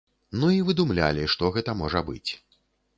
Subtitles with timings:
[0.43, 2.31] Ну і выдумлялі, што гэта можа быць.